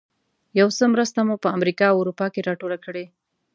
[0.59, 3.05] یو څه مرسته مو په امریکا او اروپا کې راټوله کړې.